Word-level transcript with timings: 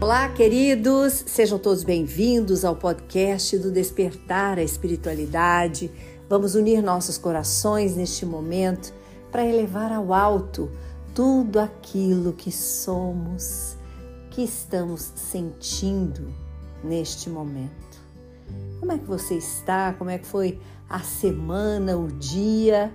Olá, 0.00 0.28
queridos, 0.28 1.24
sejam 1.26 1.58
todos 1.58 1.82
bem-vindos 1.82 2.64
ao 2.64 2.76
podcast 2.76 3.58
do 3.58 3.72
Despertar 3.72 4.56
a 4.56 4.62
Espiritualidade. 4.62 5.90
Vamos 6.28 6.54
unir 6.54 6.80
nossos 6.80 7.18
corações 7.18 7.96
neste 7.96 8.24
momento 8.24 8.94
para 9.32 9.44
elevar 9.44 9.90
ao 9.90 10.14
alto 10.14 10.70
tudo 11.12 11.58
aquilo 11.58 12.32
que 12.32 12.52
somos, 12.52 13.76
que 14.30 14.42
estamos 14.42 15.12
sentindo 15.16 16.32
neste 16.84 17.28
momento. 17.28 17.98
Como 18.78 18.92
é 18.92 18.98
que 18.98 19.04
você 19.04 19.34
está? 19.34 19.92
Como 19.94 20.10
é 20.10 20.18
que 20.18 20.26
foi 20.26 20.60
a 20.88 21.00
semana, 21.00 21.98
o 21.98 22.06
dia? 22.06 22.94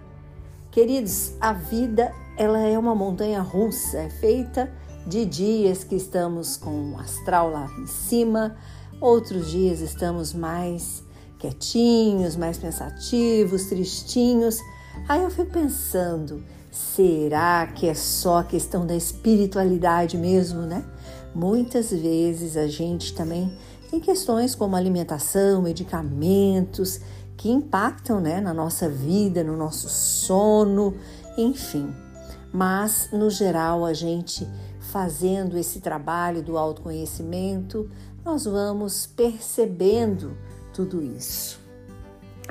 Queridos, 0.72 1.34
a 1.42 1.52
vida 1.52 2.14
ela 2.38 2.60
é 2.60 2.80
uma 2.80 2.96
montanha 2.96 3.42
russa, 3.42 3.98
é 3.98 4.10
feita 4.10 4.72
de 5.06 5.26
dias 5.26 5.84
que 5.84 5.96
estamos 5.96 6.58
com 6.58 6.94
o 6.94 7.00
astral 7.00 7.52
lá 7.52 7.70
em 7.80 7.88
cima, 7.88 8.56
outros 9.02 9.52
dias 9.52 9.82
estamos 9.82 10.34
mais 10.34 11.04
quietinhos, 11.38 12.36
mais 12.36 12.58
pensativos, 12.58 13.66
tristinhos. 13.66 14.60
Aí 15.10 15.22
eu 15.22 15.30
fico 15.30 15.52
pensando, 15.52 16.44
será 16.72 17.68
que 17.68 17.88
é 17.88 17.94
só 17.94 18.44
questão 18.44 18.86
da 18.86 18.96
espiritualidade 18.96 20.18
mesmo, 20.18 20.62
né? 20.62 20.86
Muitas 21.36 21.92
vezes 21.92 22.56
a 22.56 22.68
gente 22.68 23.14
também 23.14 23.52
tem 23.90 24.00
questões 24.00 24.56
como 24.56 24.76
alimentação, 24.76 25.62
medicamentos 25.62 27.00
que 27.36 27.50
impactam, 27.50 28.22
né, 28.22 28.40
na 28.40 28.54
nossa 28.54 28.88
vida, 28.88 29.44
no 29.44 29.58
nosso 29.58 29.90
sono, 29.90 30.96
enfim. 31.38 31.94
Mas 32.54 33.10
no 33.12 33.30
geral 33.30 33.84
a 33.84 33.94
gente 33.94 34.48
fazendo 34.94 35.58
esse 35.58 35.80
trabalho 35.80 36.44
do 36.44 36.56
autoconhecimento, 36.56 37.90
nós 38.24 38.46
vamos 38.46 39.08
percebendo 39.08 40.38
tudo 40.72 41.02
isso. 41.02 41.60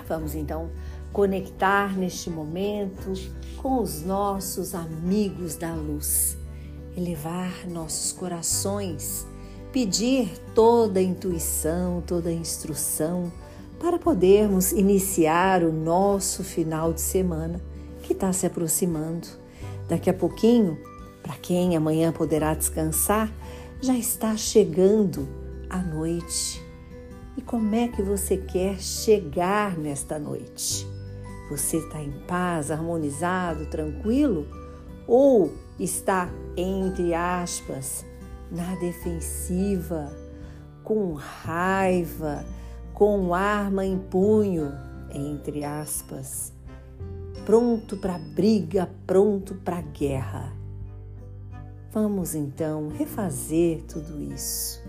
Vamos 0.09 0.35
então 0.35 0.69
conectar 1.13 1.97
neste 1.97 2.29
momento 2.29 3.13
com 3.59 3.81
os 3.81 4.03
nossos 4.03 4.75
amigos 4.75 5.55
da 5.55 5.73
luz, 5.73 6.37
elevar 6.97 7.65
nossos 7.69 8.11
corações, 8.11 9.25
pedir 9.71 10.37
toda 10.53 10.99
a 10.99 11.03
intuição, 11.03 12.03
toda 12.05 12.29
a 12.29 12.33
instrução 12.33 13.31
para 13.79 14.01
podermos 14.01 14.73
iniciar 14.73 15.63
o 15.63 15.73
nosso 15.73 16.43
final 16.43 16.93
de 16.93 17.03
semana 17.03 17.61
que 18.03 18.13
está 18.13 18.33
se 18.33 18.47
aproximando. 18.47 19.29
Daqui 19.89 20.11
a 20.11 20.15
pouquinho 20.15 20.77
para 21.23 21.35
quem 21.37 21.77
amanhã 21.77 22.13
poderá 22.13 22.55
descansar, 22.55 23.33
já 23.81 23.95
está 23.97 24.37
chegando 24.37 25.29
a 25.71 25.79
noite. 25.79 26.63
E 27.37 27.41
como 27.41 27.75
é 27.75 27.89
que 27.89 28.03
você 28.03 28.37
quer 28.37 28.79
chegar 28.81 29.79
nesta 29.79 30.19
noite? 30.19 30.87
Você 31.51 31.79
está 31.79 32.01
em 32.01 32.13
paz, 32.27 32.71
harmonizado, 32.71 33.67
tranquilo? 33.67 34.47
Ou 35.07 35.53
está, 35.79 36.29
entre 36.57 37.15
aspas, 37.15 38.05
na 38.51 38.75
defensiva, 38.77 40.13
com 40.85 41.15
raiva, 41.15 42.45
com 42.93 43.35
arma 43.35 43.85
em 43.85 43.99
punho, 43.99 44.73
entre 45.11 45.65
aspas, 45.65 46.53
pronto 47.45 47.97
para 47.97 48.19
briga, 48.19 48.89
pronto 49.07 49.55
para 49.55 49.81
guerra? 49.81 50.62
Vamos 51.93 52.35
então 52.35 52.89
refazer 52.89 53.83
tudo 53.83 54.19
isso. 54.33 54.83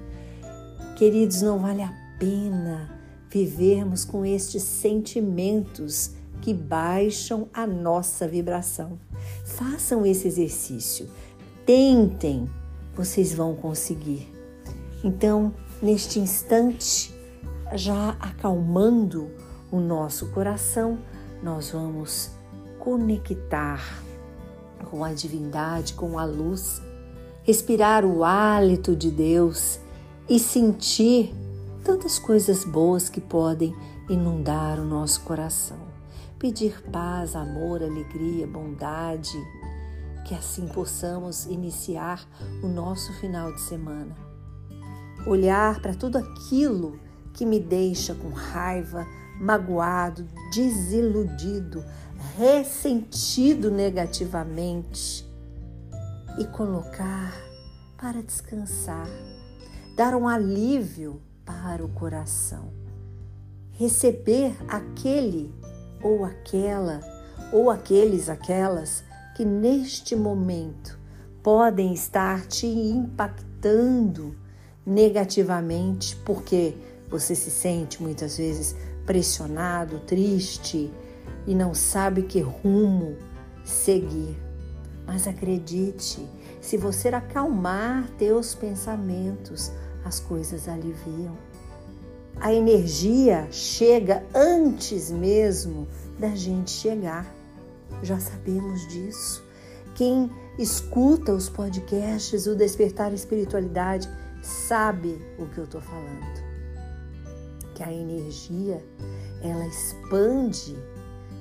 Queridos, 0.96 1.42
não 1.42 1.60
vale 1.60 1.82
a 1.82 1.94
pena 2.18 2.98
vivermos 3.30 4.06
com 4.06 4.26
estes 4.26 4.64
sentimentos 4.64 6.12
que 6.42 6.54
baixam 6.54 7.50
a 7.54 7.68
nossa 7.68 8.26
vibração. 8.26 8.98
Façam 9.44 10.06
esse 10.06 10.30
exercício, 10.30 11.10
tentem, 11.66 12.50
vocês 12.96 13.34
vão 13.34 13.54
conseguir. 13.54 14.32
Então, 15.04 15.54
neste 15.82 16.20
instante, 16.20 17.14
já 17.74 18.12
acalmando 18.18 19.30
o 19.70 19.80
nosso 19.82 20.32
coração, 20.32 21.00
nós 21.42 21.72
vamos 21.72 22.32
conectar 22.80 24.02
com 24.90 25.04
a 25.04 25.14
divindade, 25.14 25.96
com 25.96 26.18
a 26.18 26.24
luz 26.24 26.82
respirar 27.44 28.06
o 28.06 28.24
hálito 28.24 28.96
de 28.96 29.12
Deus 29.12 29.80
e 30.30 30.40
sentir 30.40 31.36
tantas 31.84 32.18
coisas 32.18 32.64
boas 32.64 33.10
que 33.10 33.20
podem 33.20 33.76
inundar 34.10 34.80
o 34.80 34.86
nosso 34.86 35.22
coração. 35.22 35.92
Pedir 36.40 36.82
paz, 36.90 37.36
amor, 37.36 37.84
alegria, 37.84 38.48
bondade, 38.48 39.38
que 40.26 40.34
assim 40.34 40.68
possamos 40.68 41.46
iniciar 41.46 42.26
o 42.64 42.68
nosso 42.68 43.12
final 43.20 43.54
de 43.54 43.62
semana. 43.62 44.16
Olhar 45.28 45.82
para 45.82 45.94
tudo 45.94 46.18
aquilo 46.18 46.98
que 47.34 47.46
me 47.46 47.60
deixa 47.60 48.16
com 48.16 48.30
raiva, 48.30 49.06
magoado, 49.40 50.26
desiludido, 50.54 51.84
ressentido 52.38 53.70
negativamente 53.70 55.33
e 56.38 56.46
colocar 56.46 57.34
para 57.98 58.22
descansar, 58.22 59.08
dar 59.96 60.16
um 60.16 60.28
alívio 60.28 61.22
para 61.46 61.84
o 61.84 61.90
coração, 61.90 62.72
receber 63.72 64.56
aquele 64.68 65.54
ou 66.02 66.26
aquela 66.26 67.00
ou 67.52 67.70
aqueles, 67.70 68.30
aquelas 68.30 69.04
que 69.36 69.46
neste 69.46 70.16
momento 70.16 71.00
podem 71.42 71.94
estar 71.94 72.46
te 72.48 72.68
impactando 72.68 74.36
negativamente 74.86 76.16
porque 76.26 76.76
você 77.10 77.36
se 77.36 77.52
sente 77.52 78.02
muitas 78.02 78.38
vezes 78.38 78.76
pressionado, 79.06 80.00
triste 80.00 80.92
e 81.46 81.54
não 81.54 81.74
sabe 81.74 82.24
que 82.24 82.40
rumo 82.40 83.16
seguir. 83.64 84.43
Mas 85.06 85.28
acredite, 85.28 86.28
se 86.62 86.78
você 86.78 87.10
acalmar 87.10 88.10
teus 88.18 88.56
pensamentos, 88.56 89.72
as 90.04 90.20
coisas 90.20 90.68
aliviam. 90.68 91.38
A 92.40 92.54
energia 92.54 93.48
chega 93.52 94.24
antes 94.34 95.12
mesmo 95.12 95.88
da 96.20 96.30
gente 96.30 96.72
chegar. 96.72 97.26
Já 98.02 98.20
sabemos 98.20 98.88
disso. 98.88 99.44
Quem 99.96 100.30
escuta 100.58 101.34
os 101.34 101.48
podcasts, 101.48 102.48
o 102.48 102.56
Despertar 102.56 103.14
Espiritualidade, 103.14 104.10
sabe 104.42 105.22
o 105.38 105.46
que 105.46 105.60
eu 105.60 105.66
estou 105.66 105.82
falando. 105.82 106.44
Que 107.76 107.84
a 107.84 107.92
energia, 107.92 108.84
ela 109.42 109.66
expande 109.68 110.76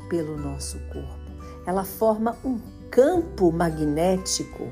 pelo 0.08 0.36
nosso 0.36 0.78
corpo. 0.92 1.32
Ela 1.66 1.84
forma 1.84 2.36
um 2.44 2.60
campo 2.92 3.50
magnético, 3.50 4.70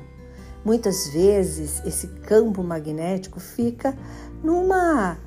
muitas 0.63 1.07
vezes 1.07 1.83
esse 1.83 2.05
campo 2.07 2.63
magnético 2.63 3.39
fica 3.39 3.97
numa 4.43 5.17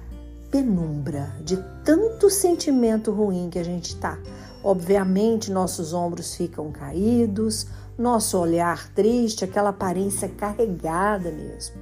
penumbra 0.48 1.34
de 1.42 1.56
tanto 1.84 2.30
sentimento 2.30 3.10
ruim 3.10 3.50
que 3.50 3.58
a 3.58 3.64
gente 3.64 3.86
está. 3.86 4.16
Obviamente, 4.62 5.50
nossos 5.50 5.92
ombros 5.92 6.36
ficam 6.36 6.70
caídos, 6.70 7.66
nosso 7.98 8.38
olhar 8.38 8.88
triste, 8.90 9.44
aquela 9.44 9.70
aparência 9.70 10.28
carregada 10.28 11.32
mesmo. 11.32 11.74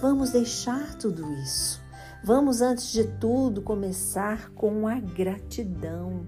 Vamos 0.00 0.30
deixar 0.30 0.94
tudo 0.94 1.30
isso. 1.34 1.82
Vamos, 2.24 2.62
antes 2.62 2.90
de 2.92 3.04
tudo, 3.04 3.60
começar 3.60 4.50
com 4.54 4.88
a 4.88 4.98
gratidão, 4.98 6.26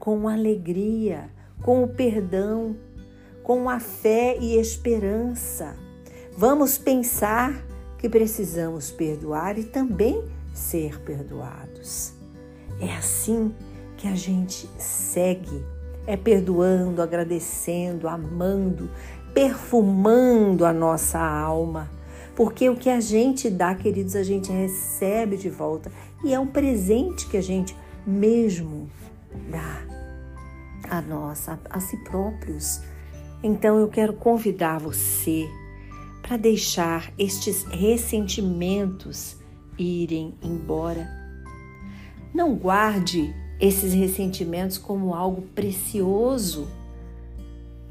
com 0.00 0.26
a 0.26 0.34
alegria, 0.34 1.30
com 1.62 1.84
o 1.84 1.88
perdão, 1.88 2.76
com 3.42 3.68
a 3.68 3.80
fé 3.80 4.36
e 4.40 4.56
esperança. 4.56 5.76
Vamos 6.36 6.78
pensar 6.78 7.64
que 7.98 8.08
precisamos 8.08 8.90
perdoar 8.90 9.58
e 9.58 9.64
também 9.64 10.24
ser 10.52 11.00
perdoados. 11.00 12.12
É 12.80 12.92
assim 12.96 13.54
que 13.96 14.08
a 14.08 14.14
gente 14.14 14.68
segue, 14.78 15.64
é 16.06 16.16
perdoando, 16.16 17.00
agradecendo, 17.00 18.08
amando, 18.08 18.90
perfumando 19.32 20.64
a 20.64 20.72
nossa 20.72 21.20
alma. 21.20 21.90
Porque 22.34 22.68
o 22.68 22.76
que 22.76 22.88
a 22.88 23.00
gente 23.00 23.50
dá, 23.50 23.74
queridos, 23.74 24.16
a 24.16 24.22
gente 24.22 24.50
recebe 24.50 25.36
de 25.36 25.50
volta 25.50 25.92
e 26.24 26.32
é 26.32 26.40
um 26.40 26.46
presente 26.46 27.28
que 27.28 27.36
a 27.36 27.42
gente 27.42 27.76
mesmo 28.06 28.88
dá 29.50 29.82
a 30.88 31.00
nós, 31.00 31.48
a, 31.48 31.58
a 31.70 31.80
si 31.80 31.96
próprios. 31.98 32.80
Então 33.42 33.78
eu 33.78 33.88
quero 33.88 34.12
convidar 34.12 34.78
você 34.78 35.48
para 36.22 36.36
deixar 36.36 37.12
estes 37.18 37.64
ressentimentos 37.64 39.36
irem 39.76 40.34
embora. 40.40 41.08
Não 42.32 42.54
guarde 42.54 43.34
esses 43.60 43.92
ressentimentos 43.92 44.78
como 44.78 45.14
algo 45.14 45.42
precioso, 45.42 46.68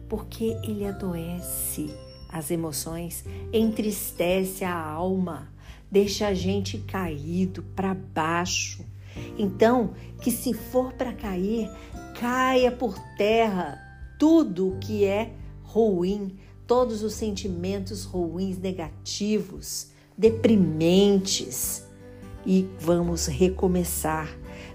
porque 0.07 0.57
ele 0.63 0.85
adoece 0.85 1.93
as 2.29 2.49
emoções, 2.49 3.25
entristece 3.51 4.63
a 4.63 4.73
alma, 4.73 5.49
deixa 5.91 6.27
a 6.27 6.33
gente 6.33 6.77
caído 6.77 7.61
para 7.75 7.93
baixo. 7.93 8.85
Então, 9.37 9.91
que 10.21 10.31
se 10.31 10.53
for 10.53 10.93
para 10.93 11.11
cair, 11.11 11.69
caia 12.19 12.71
por 12.71 12.97
terra 13.17 13.77
tudo 14.17 14.69
o 14.69 14.77
que 14.79 15.03
é 15.03 15.33
ruim, 15.71 16.37
todos 16.67 17.01
os 17.01 17.13
sentimentos 17.13 18.03
ruins, 18.03 18.57
negativos, 18.57 19.87
deprimentes. 20.17 21.83
E 22.45 22.67
vamos 22.79 23.27
recomeçar. 23.27 24.29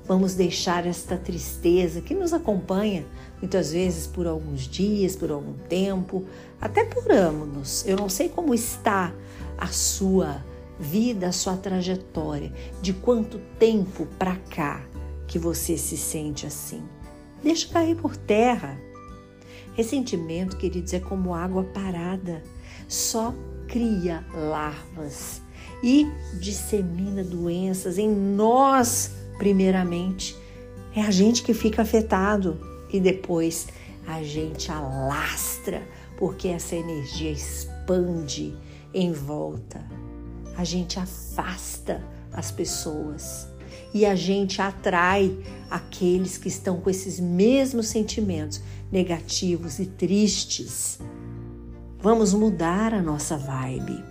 Vamos 0.04 0.34
deixar 0.34 0.87
esta 0.87 1.16
tristeza 1.16 2.00
que 2.00 2.14
nos 2.14 2.32
acompanha 2.32 3.04
muitas 3.40 3.72
vezes 3.72 4.06
por 4.06 4.26
alguns 4.26 4.62
dias, 4.62 5.16
por 5.16 5.31
algum 5.32 5.54
tempo, 5.69 6.25
até 6.60 6.84
por 6.84 7.10
anos. 7.10 7.84
Eu 7.87 7.96
não 7.96 8.08
sei 8.08 8.28
como 8.28 8.54
está 8.54 9.12
a 9.58 9.66
sua 9.66 10.44
vida, 10.78 11.28
a 11.28 11.32
sua 11.32 11.56
trajetória, 11.56 12.52
de 12.81 12.93
quanto 12.93 13.38
tempo 13.58 14.06
para 14.19 14.37
cá 14.37 14.87
que 15.26 15.38
você 15.38 15.76
se 15.76 15.96
sente 15.96 16.46
assim. 16.46 16.82
Deixa 17.43 17.69
cair 17.69 17.96
por 17.96 18.16
terra. 18.16 18.81
Ressentimento, 19.76 20.56
queridos, 20.56 20.94
é 20.94 21.00
como 21.00 21.34
água 21.34 21.62
parada, 21.62 22.43
só 22.88 23.34
cria 23.69 24.25
larvas 24.32 25.43
e 25.82 26.06
dissemina 26.40 27.23
doenças 27.23 27.99
em 27.99 28.08
nós, 28.08 29.12
primeiramente. 29.37 30.34
É 30.94 31.02
a 31.02 31.11
gente 31.11 31.43
que 31.43 31.52
fica 31.52 31.82
afetado 31.82 32.58
e 32.90 32.99
depois 32.99 33.69
a 34.06 34.23
gente 34.23 34.73
alastra, 34.73 35.87
porque 36.17 36.49
essa 36.49 36.75
energia 36.75 37.31
expande 37.31 38.56
em 38.94 39.12
volta. 39.12 39.84
A 40.56 40.64
gente 40.64 40.99
afasta 40.99 42.02
as 42.32 42.50
pessoas 42.50 43.46
e 43.93 44.05
a 44.05 44.14
gente 44.14 44.61
atrai 44.61 45.37
aqueles 45.70 46.38
que 46.38 46.49
estão 46.49 46.81
com 46.81 46.90
esses 46.90 47.19
mesmos 47.19 47.88
sentimentos 47.88 48.61
negativos 48.90 49.78
e 49.78 49.87
tristes. 49.87 50.99
Vamos 52.00 52.32
mudar 52.32 52.94
a 52.94 53.02
nossa 53.02 53.37
vibe. 53.37 54.05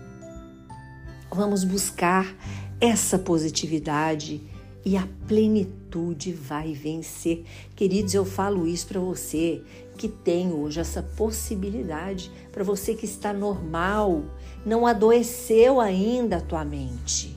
Vamos 1.32 1.64
buscar 1.64 2.36
essa 2.80 3.18
positividade 3.18 4.42
e 4.86 4.96
a 4.96 5.08
plenitude 5.28 6.32
vai 6.32 6.74
vencer. 6.74 7.44
Queridos, 7.76 8.14
eu 8.14 8.24
falo 8.24 8.68
isso 8.68 8.88
para 8.88 9.00
você 9.00 9.64
que 9.98 10.08
tem 10.08 10.52
hoje 10.52 10.80
essa 10.80 11.02
possibilidade, 11.02 12.32
para 12.52 12.64
você 12.64 12.94
que 12.94 13.06
está 13.06 13.34
normal, 13.34 14.24
não 14.66 14.86
adoeceu 14.86 15.80
ainda 15.80 16.38
a 16.38 16.42
tua 16.42 16.64
mente, 16.64 17.36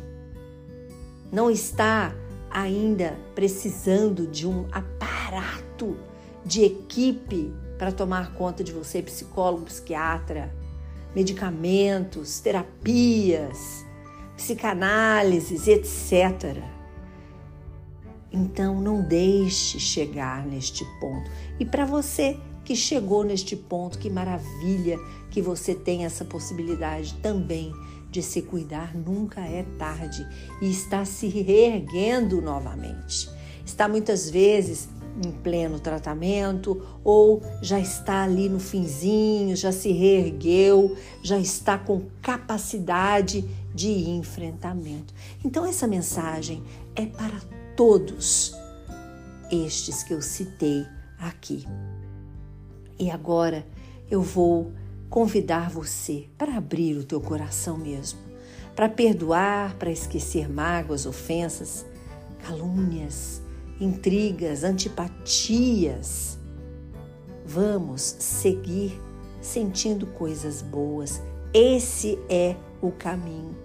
não 1.30 1.50
está 1.50 2.14
ainda 2.50 3.18
precisando 3.34 4.26
de 4.26 4.46
um 4.46 4.66
aparato 4.72 5.96
de 6.44 6.64
equipe 6.64 7.52
para 7.76 7.92
tomar 7.92 8.34
conta 8.34 8.64
de 8.64 8.72
você, 8.72 9.02
psicólogo, 9.02 9.66
psiquiatra, 9.66 10.52
medicamentos, 11.14 12.40
terapias, 12.40 13.84
psicanálises, 14.36 15.68
etc. 15.68 16.62
Então 18.32 18.80
não 18.80 19.02
deixe 19.02 19.78
chegar 19.78 20.46
neste 20.46 20.84
ponto. 21.00 21.30
E 21.58 21.64
para 21.64 21.84
você 21.84 22.38
que 22.64 22.76
chegou 22.76 23.24
neste 23.24 23.56
ponto, 23.56 23.98
que 23.98 24.10
maravilha 24.10 24.98
que 25.30 25.40
você 25.40 25.74
tem 25.74 26.04
essa 26.04 26.24
possibilidade 26.24 27.14
também 27.14 27.72
de 28.10 28.22
se 28.22 28.42
cuidar, 28.42 28.94
nunca 28.96 29.40
é 29.40 29.64
tarde 29.78 30.26
e 30.62 30.70
está 30.70 31.04
se 31.04 31.28
reerguendo 31.28 32.40
novamente. 32.40 33.30
Está 33.64 33.86
muitas 33.86 34.30
vezes 34.30 34.88
em 35.24 35.30
pleno 35.30 35.80
tratamento 35.80 36.80
ou 37.02 37.42
já 37.60 37.78
está 37.78 38.22
ali 38.22 38.48
no 38.48 38.60
finzinho, 38.60 39.56
já 39.56 39.72
se 39.72 39.92
reergueu, 39.92 40.96
já 41.22 41.38
está 41.38 41.76
com 41.76 42.02
capacidade 42.22 43.44
de 43.74 44.10
enfrentamento. 44.10 45.12
Então 45.44 45.66
essa 45.66 45.86
mensagem 45.86 46.62
é 46.94 47.04
para 47.06 47.40
todos 47.76 48.54
estes 49.50 50.02
que 50.02 50.14
eu 50.14 50.22
citei 50.22 50.86
aqui. 51.18 51.66
E 52.98 53.10
agora 53.10 53.66
eu 54.10 54.22
vou 54.22 54.72
convidar 55.08 55.70
você 55.70 56.28
para 56.36 56.56
abrir 56.56 56.96
o 56.96 57.04
teu 57.04 57.20
coração 57.20 57.76
mesmo, 57.76 58.18
para 58.76 58.88
perdoar, 58.88 59.74
para 59.76 59.90
esquecer 59.90 60.48
mágoas, 60.48 61.06
ofensas, 61.06 61.84
calúnias, 62.44 63.42
intrigas, 63.80 64.64
antipatias. 64.64 66.38
Vamos 67.44 68.02
seguir 68.18 69.00
sentindo 69.40 70.06
coisas 70.06 70.60
boas. 70.60 71.22
Esse 71.52 72.18
é 72.28 72.54
o 72.82 72.90
caminho. 72.90 73.56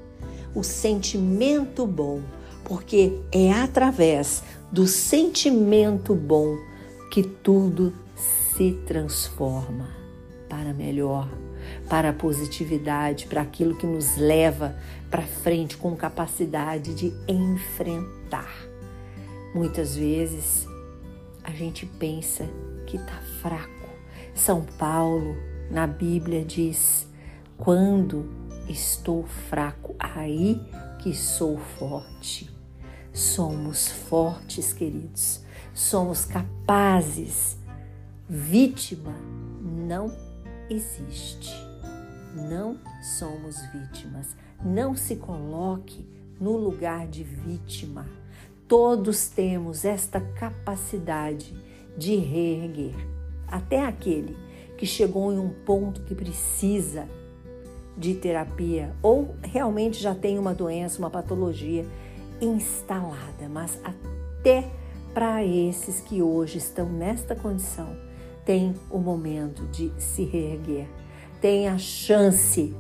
O 0.55 0.63
sentimento 0.63 1.85
bom 1.85 2.21
porque 2.63 3.19
é 3.31 3.51
através 3.51 4.41
do 4.71 4.87
sentimento 4.87 6.15
bom 6.15 6.57
que 7.11 7.21
tudo 7.21 7.93
se 8.55 8.71
transforma 8.87 10.02
para 10.53 10.71
melhor, 10.71 11.27
para 11.89 12.09
a 12.09 12.13
positividade, 12.13 13.25
para 13.25 13.41
aquilo 13.41 13.75
que 13.75 13.87
nos 13.87 14.17
leva 14.17 14.75
para 15.09 15.23
frente 15.23 15.75
com 15.75 15.95
capacidade 15.95 16.93
de 16.93 17.11
enfrentar. 17.27 18.53
Muitas 19.55 19.95
vezes 19.95 20.67
a 21.43 21.49
gente 21.49 21.87
pensa 21.87 22.47
que 22.85 22.97
está 22.97 23.19
fraco. 23.41 23.89
São 24.35 24.61
Paulo, 24.77 25.35
na 25.71 25.87
Bíblia, 25.87 26.45
diz: 26.45 27.07
quando 27.57 28.29
estou 28.69 29.25
fraco, 29.49 29.95
aí 29.97 30.61
que 30.99 31.15
sou 31.15 31.57
forte. 31.57 32.47
Somos 33.11 33.87
fortes, 33.87 34.71
queridos. 34.71 35.41
Somos 35.73 36.25
capazes. 36.25 37.57
Vítima 38.29 39.15
não 39.63 40.32
existe. 40.69 41.53
Não 42.35 42.77
somos 43.17 43.57
vítimas. 43.71 44.35
Não 44.63 44.95
se 44.95 45.15
coloque 45.15 46.05
no 46.39 46.57
lugar 46.57 47.07
de 47.07 47.23
vítima. 47.23 48.07
Todos 48.67 49.27
temos 49.27 49.85
esta 49.85 50.19
capacidade 50.19 51.53
de 51.97 52.15
reerguer. 52.15 52.95
Até 53.47 53.85
aquele 53.85 54.35
que 54.77 54.85
chegou 54.85 55.31
em 55.31 55.37
um 55.37 55.49
ponto 55.49 56.01
que 56.01 56.15
precisa 56.15 57.07
de 57.95 58.15
terapia 58.15 58.95
ou 59.01 59.35
realmente 59.43 60.01
já 60.01 60.15
tem 60.15 60.39
uma 60.39 60.53
doença, 60.53 60.97
uma 60.97 61.09
patologia 61.09 61.85
instalada, 62.41 63.47
mas 63.49 63.79
até 63.83 64.69
para 65.13 65.43
esses 65.43 65.99
que 66.01 66.21
hoje 66.21 66.57
estão 66.57 66.89
nesta 66.89 67.35
condição, 67.35 67.95
tem 68.45 68.73
o 68.89 68.97
momento 68.97 69.65
de 69.67 69.91
se 69.97 70.23
reerguer, 70.23 70.87
tem 71.41 71.67
a 71.67 71.77
chance 71.77 72.75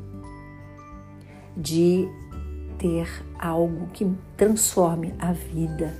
de 1.55 2.07
ter 2.77 3.07
algo 3.39 3.87
que 3.87 4.09
transforme 4.35 5.13
a 5.19 5.31
vida. 5.31 5.93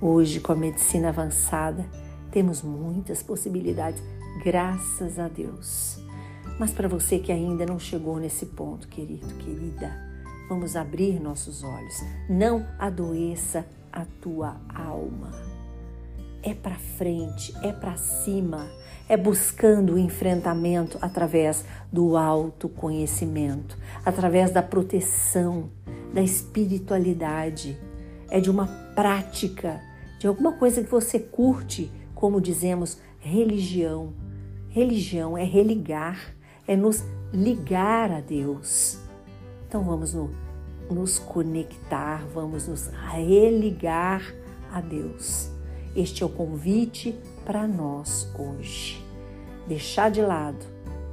Hoje, 0.00 0.40
com 0.40 0.52
a 0.52 0.56
medicina 0.56 1.08
avançada, 1.08 1.88
temos 2.30 2.62
muitas 2.62 3.22
possibilidades, 3.22 4.02
graças 4.44 5.18
a 5.18 5.28
Deus. 5.28 5.98
Mas 6.58 6.72
para 6.72 6.88
você 6.88 7.18
que 7.18 7.32
ainda 7.32 7.66
não 7.66 7.78
chegou 7.78 8.18
nesse 8.18 8.46
ponto, 8.46 8.88
querido, 8.88 9.34
querida, 9.34 9.92
vamos 10.48 10.76
abrir 10.76 11.20
nossos 11.20 11.62
olhos. 11.62 12.02
Não 12.28 12.66
adoeça 12.78 13.66
a 13.92 14.04
tua 14.20 14.60
alma. 14.74 15.55
É 16.46 16.54
para 16.54 16.76
frente, 16.76 17.52
é 17.60 17.72
para 17.72 17.96
cima, 17.96 18.70
é 19.08 19.16
buscando 19.16 19.94
o 19.94 19.98
enfrentamento 19.98 20.96
através 21.02 21.64
do 21.90 22.16
autoconhecimento, 22.16 23.76
através 24.04 24.52
da 24.52 24.62
proteção, 24.62 25.68
da 26.14 26.22
espiritualidade, 26.22 27.76
é 28.30 28.38
de 28.38 28.48
uma 28.48 28.68
prática, 28.94 29.80
de 30.20 30.28
alguma 30.28 30.52
coisa 30.52 30.84
que 30.84 30.88
você 30.88 31.18
curte, 31.18 31.90
como 32.14 32.40
dizemos, 32.40 32.98
religião. 33.18 34.12
Religião 34.68 35.36
é 35.36 35.42
religar, 35.42 36.32
é 36.64 36.76
nos 36.76 37.02
ligar 37.32 38.12
a 38.12 38.20
Deus. 38.20 39.00
Então 39.66 39.82
vamos 39.82 40.14
no, 40.14 40.30
nos 40.88 41.18
conectar, 41.18 42.24
vamos 42.32 42.68
nos 42.68 42.86
religar 42.86 44.22
a 44.70 44.80
Deus. 44.80 45.55
Este 45.96 46.22
é 46.22 46.26
o 46.26 46.28
convite 46.28 47.18
para 47.46 47.66
nós 47.66 48.30
hoje. 48.38 49.02
Deixar 49.66 50.10
de 50.10 50.20
lado 50.20 50.62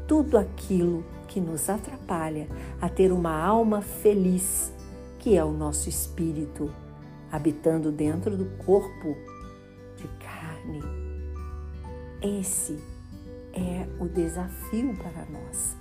tudo 0.05 0.37
aquilo 0.37 1.05
que 1.25 1.39
nos 1.39 1.69
atrapalha 1.69 2.49
a 2.81 2.89
ter 2.89 3.09
uma 3.13 3.33
alma 3.33 3.81
feliz, 3.81 4.73
que 5.19 5.37
é 5.37 5.43
o 5.43 5.53
nosso 5.53 5.87
espírito, 5.87 6.69
habitando 7.31 7.93
dentro 7.93 8.35
do 8.35 8.43
corpo 8.65 9.15
de 9.95 10.05
carne. 10.19 10.81
Esse 12.21 12.77
é 13.53 13.87
o 14.01 14.05
desafio 14.09 14.97
para 14.97 15.25
nós. 15.31 15.77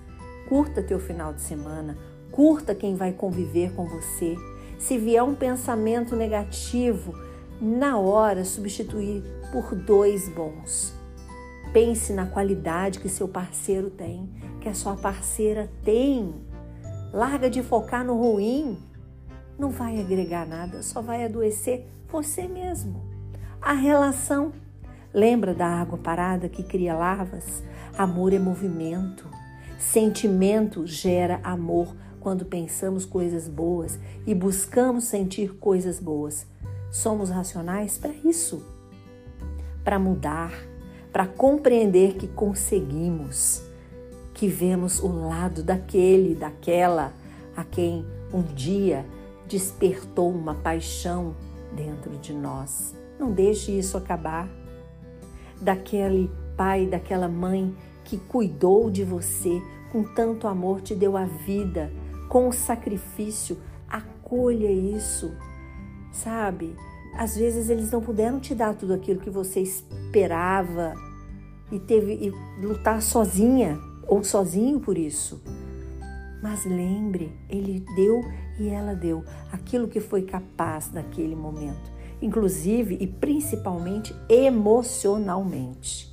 Curta 0.49 0.81
teu 0.81 1.01
final 1.01 1.33
de 1.33 1.41
semana, 1.41 1.99
curta 2.31 2.73
quem 2.73 2.95
vai 2.95 3.13
conviver 3.13 3.75
com 3.75 3.85
você. 3.85 4.37
Se 4.79 4.97
vier 4.97 5.25
um 5.25 5.35
pensamento 5.35 6.15
negativo, 6.15 7.13
na 7.63 7.97
hora 7.97 8.45
substituir 8.45 9.23
por 9.53 9.73
dois 9.77 10.29
bons. 10.29 10.93
Pense 11.73 12.13
na 12.13 12.27
qualidade 12.27 12.99
que 12.99 13.09
seu 13.09 13.29
parceiro 13.29 13.89
tem, 13.89 14.29
que 14.61 14.69
a 14.69 14.75
sua 14.75 14.97
parceira 14.97 15.71
tem. 15.85 16.35
Larga 17.13 17.49
de 17.49 17.63
focar 17.63 18.05
no 18.05 18.19
ruim. 18.19 18.77
Não 19.57 19.71
vai 19.71 20.01
agregar 20.01 20.45
nada, 20.45 20.83
só 20.83 21.01
vai 21.01 21.25
adoecer 21.25 21.87
você 22.09 22.49
mesmo. 22.49 23.01
A 23.61 23.75
relação. 23.75 24.53
Lembra 25.15 25.55
da 25.55 25.67
água 25.67 25.99
parada 25.99 26.49
que 26.49 26.65
cria 26.65 26.97
larvas? 26.97 27.63
Amor 27.97 28.33
é 28.33 28.41
movimento. 28.41 29.29
Sentimento 29.79 30.85
gera 30.85 31.39
amor 31.45 31.95
quando 32.19 32.45
pensamos 32.45 33.05
coisas 33.05 33.47
boas 33.47 34.01
e 34.27 34.35
buscamos 34.35 35.05
sentir 35.05 35.55
coisas 35.59 36.01
boas. 36.01 36.47
Somos 36.93 37.31
racionais 37.31 37.97
para 37.97 38.13
isso, 38.13 38.63
para 39.83 39.99
mudar, 39.99 40.53
para 41.11 41.27
compreender 41.27 42.17
que 42.17 42.29
conseguimos, 42.29 43.63
que 44.35 44.47
vemos 44.47 45.01
o 45.01 45.09
lado 45.09 45.63
daquele, 45.63 46.35
daquela 46.35 47.15
a 47.57 47.65
quem 47.65 48.05
um 48.31 48.43
dia 48.43 49.07
despertou 49.49 50.31
uma 50.31 50.55
paixão 50.55 51.35
dentro 51.75 52.11
de 52.19 52.35
nós. 52.35 52.95
Não 53.19 53.33
deixe 53.33 53.73
isso 53.73 53.97
acabar. 53.97 54.47
Daquele 55.63 56.31
pai, 56.59 56.87
daquela 56.87 57.27
mãe 57.27 57.75
que 58.05 58.19
cuidou 58.19 58.91
de 58.91 59.03
você 59.03 59.63
com 59.91 60.05
tanto 60.05 60.47
amor, 60.47 60.83
te 60.83 60.95
deu 60.95 61.17
a 61.17 61.25
vida, 61.25 61.91
com 62.29 62.53
sacrifício, 62.53 63.59
acolha 63.89 64.71
isso 64.71 65.33
sabe? 66.13 66.77
Às 67.17 67.37
vezes 67.37 67.69
eles 67.69 67.91
não 67.91 68.01
puderam 68.01 68.41
te 68.41 68.55
dar 68.55 68.75
tudo 68.75 68.95
aquilo 68.95 69.21
que 69.21 69.31
você 69.31 69.61
esperava 69.61 70.95
e 71.71 71.79
teve 71.79 72.13
e 72.13 72.65
lutar 72.65 73.03
sozinha 73.03 73.79
ou 74.07 74.23
sozinho 74.23 74.81
por 74.81 74.97
isso. 74.97 75.43
Mas 76.43 76.65
lembre, 76.65 77.33
ele 77.49 77.85
deu 77.95 78.21
e 78.59 78.69
ela 78.69 78.95
deu 78.95 79.25
aquilo 79.51 79.89
que 79.89 80.01
foi 80.01 80.23
capaz 80.23 80.91
naquele 80.91 81.37
momento, 81.37 81.93
inclusive 82.21 82.97
e 83.01 83.07
principalmente 83.07 84.15
emocionalmente. 84.29 86.13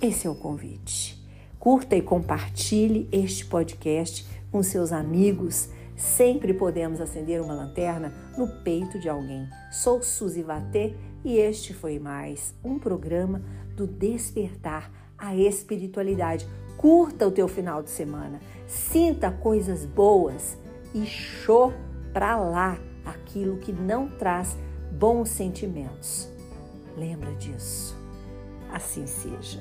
Esse 0.00 0.26
é 0.26 0.30
o 0.30 0.34
convite. 0.34 1.20
Curta 1.58 1.96
e 1.96 2.02
compartilhe 2.02 3.08
este 3.12 3.46
podcast 3.46 4.26
com 4.50 4.62
seus 4.62 4.92
amigos 4.92 5.68
Sempre 6.02 6.52
podemos 6.52 7.00
acender 7.00 7.40
uma 7.40 7.54
lanterna 7.54 8.12
no 8.36 8.48
peito 8.48 8.98
de 8.98 9.08
alguém. 9.08 9.48
Sou 9.70 10.02
Suzy 10.02 10.42
Vatê 10.42 10.96
e 11.24 11.36
este 11.36 11.72
foi 11.72 12.00
mais 12.00 12.52
um 12.64 12.76
programa 12.76 13.40
do 13.76 13.86
Despertar 13.86 14.90
a 15.16 15.36
Espiritualidade. 15.36 16.44
Curta 16.76 17.28
o 17.28 17.30
teu 17.30 17.46
final 17.46 17.84
de 17.84 17.90
semana, 17.90 18.40
sinta 18.66 19.30
coisas 19.30 19.86
boas 19.86 20.58
e 20.92 21.06
show 21.06 21.72
para 22.12 22.36
lá 22.36 22.76
aquilo 23.04 23.58
que 23.58 23.72
não 23.72 24.08
traz 24.08 24.58
bons 24.90 25.28
sentimentos. 25.28 26.28
Lembra 26.96 27.32
disso. 27.36 27.96
Assim 28.72 29.06
seja. 29.06 29.60